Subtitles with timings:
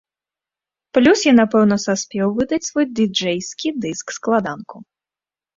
[0.97, 4.75] Плюс, я напэўна саспеў выдаць свой дыджэйскі дыск-складанку.